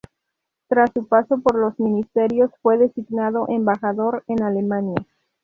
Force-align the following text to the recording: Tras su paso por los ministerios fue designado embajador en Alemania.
Tras 0.67 0.89
su 0.95 1.05
paso 1.07 1.41
por 1.43 1.53
los 1.59 1.79
ministerios 1.79 2.49
fue 2.63 2.79
designado 2.79 3.45
embajador 3.49 4.23
en 4.25 4.41
Alemania. 4.41 5.05